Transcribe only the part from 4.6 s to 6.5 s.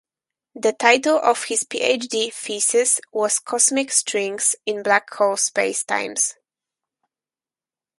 in black hole spacetimes".